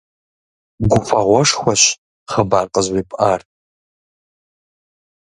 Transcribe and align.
Гуфӏэгъуэшхуэщ 0.89 1.81
хъыбар 2.31 2.65
къызжепӏар. 2.73 3.41